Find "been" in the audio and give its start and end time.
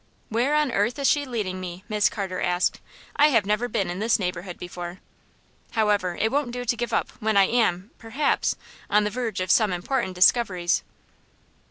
3.67-3.87